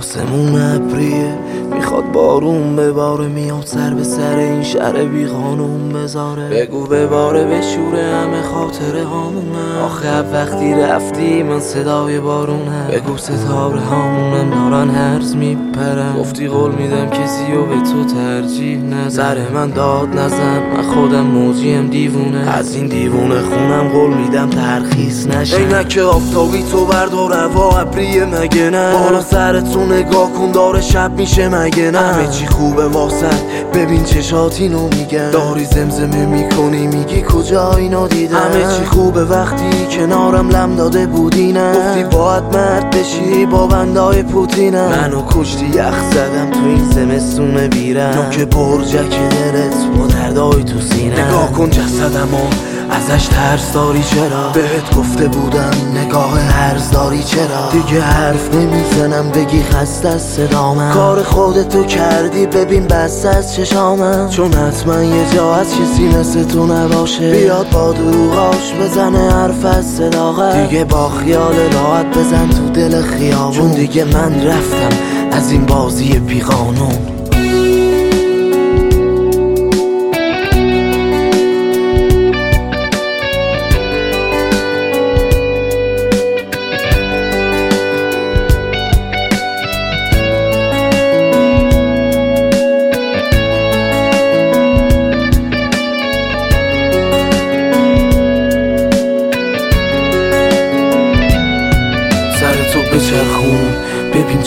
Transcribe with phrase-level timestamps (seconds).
[0.00, 1.59] Posa-me uma areia
[1.94, 6.48] بارون به باره میاد سر به سر این شهر بی قانون بذاره.
[6.48, 12.88] بگو به باره به شوره همه خاطره هامونه آخه وقتی رفتی من صدای بارونه.
[12.92, 13.16] بگو.
[13.16, 19.70] ستاره هامونم دارن هرز میپرن گفتی قول میدم کسی و به تو ترجیح نظر من
[19.70, 22.50] داد نزن من خودم موجیم دیوونه.
[22.50, 25.56] از این دیوونه خونم قول میدم ترخیص نشه.
[25.56, 31.48] عینک آفتابی تو بردار هوا ابری مگه نه؟ بالا سرتو نگاه کن داره شب میشه
[31.48, 31.98] مگه نه.
[31.98, 33.40] همه چی خوبه واسد.
[33.74, 35.30] ببین چشات اینو میگن.
[35.30, 41.52] داری زمزمه می‌کنی میگی کجا اینو دیدم همه چی خوبه وقتی کنارم لم داده بودی
[41.52, 41.72] نه.
[41.72, 48.14] گفتی باید مرد بشی با بندای پوتینم منو کشتی یخ زدم تو این زمستون بیرم
[48.14, 51.26] نوک برجک دلت با دردای تو سینه.
[51.26, 52.46] نگاه کن جسدمو.
[52.90, 59.62] ازش ترس داری چرا؟ بهت گفته بودم نگاه هرز داری چرا؟ دیگه حرف نمی‌زنم بگی
[59.62, 60.92] خسته از صدامم.
[60.94, 64.28] کار خودتو کردی ببین بس از چشامم.
[64.28, 67.30] چون حتما یه جا از کسی مثل تو نباشه.
[67.30, 70.68] بیاد با دروغاش بزنه حرف از صداقت.
[70.68, 73.52] دیگه با خیال راحت بزن تو دل خیابون.
[73.52, 74.96] چون دیگه من رفتم
[75.32, 77.19] از این بازی بیقانون.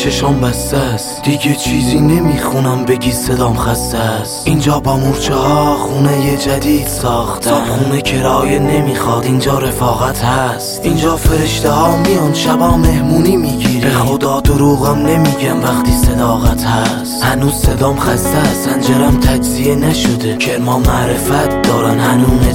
[0.03, 1.22] چشام بسته است.
[1.22, 4.47] دیگه چیزی نمی‌خونم بگی صدام خسته است.
[4.47, 10.81] اینجا با مورچه ها خونه یه جدید ساختن صاحب خونه کرایه نمی‌خواد اینجا رفاقت هست.
[10.84, 13.80] اینجا فرشته ها میان شبا مهمونی می‌گیری.
[13.80, 17.24] به خدا دروغم نمیگم وقتی صداقت هست.
[17.24, 18.69] هنوز صدام خسته است.
[18.69, 20.38] سنجرم تجزیه نشده.
[20.38, 22.00] کرما معرفت دارن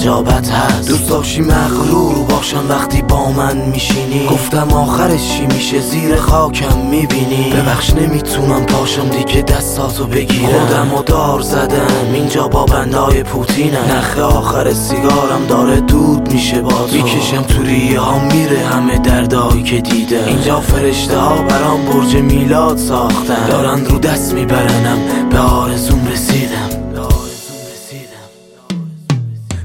[0.08, 0.88] نجابت هست.
[0.88, 4.26] دوست داشتی مغرور باشم وقتی با من میشینی.
[4.26, 7.52] گفتم آخرش چی میشه؟ زیر خاکم می‌بینی.
[7.52, 10.46] ببخش نمی‌تونم پاشم دیگه دستاتو بگیرم.
[10.46, 12.12] خودم و دار زدم.
[12.14, 13.78] اینجا با بندای پوتینم.
[13.98, 16.92] نخ آخر سیگارم داره دود میشه با تو.
[16.92, 20.25] می‌کشم تو ریه ها میره همه دردایی که دیدم.
[20.26, 23.46] اینجا فرشته ها برام برج میلاد ساختن.
[23.48, 24.98] دارن رو دست میبرنم.
[25.30, 26.57] به آرزوم رسیدم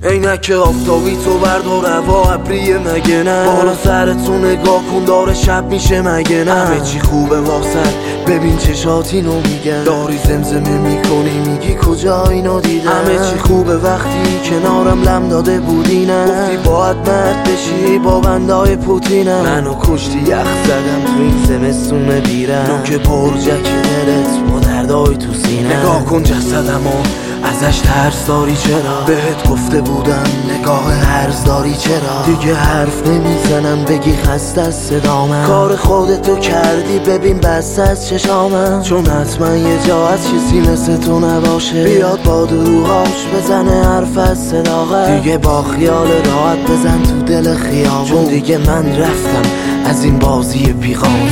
[0.05, 6.01] عینک آفتابی تو بردار هوا ابری مگه نه؟ بالا سرتو نگاه کن داره شب میشه
[6.01, 7.93] مگه نه؟ همه چی خوبه واسد
[8.27, 9.83] ببین چشات اینو میگن.
[9.83, 16.05] داری زمزمه می‌کنی میگی کجا اینو دیدم همه چی خوبه وقتی کنارم لم داده بودی
[16.05, 22.19] نه؟ گفتی باید مرد بشی با بندای پوتینم منو کشتی یخ زدم تو این زمستون
[22.19, 27.03] بیرم نوک برجک دلت با دردای تو سینه نگاه کن جسدمو
[27.43, 30.23] ازش ترس داری چرا؟ بهت گفته بودم
[30.59, 37.37] نگاه هرز داری چرا؟ دیگه حرف نمی‌زنم بگی خسته از صدامم کار خودتو کردی ببین
[37.37, 38.81] بس از چشامم.
[38.81, 41.83] چون حتما یه جا از کسی مثل تو نباشه.
[41.83, 48.05] بیاد با دروغاش بزنه حرف از صداقت دیگه با خیال راحت بزن تو دل خیابون.
[48.05, 49.49] چون دیگه من رفتم
[49.85, 51.29] از این بازی بیقانون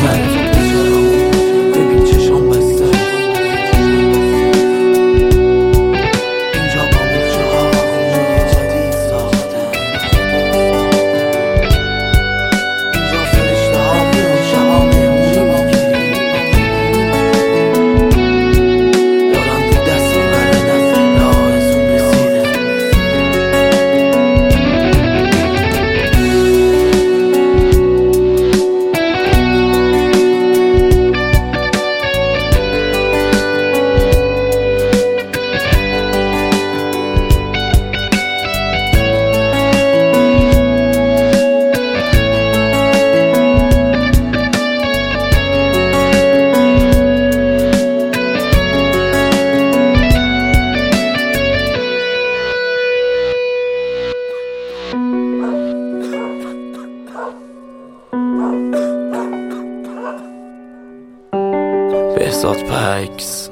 [62.32, 63.50] بهزاد پکس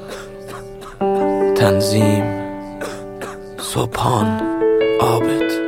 [1.55, 2.23] تنظیم
[3.57, 4.41] صبحان
[5.01, 5.58] عابد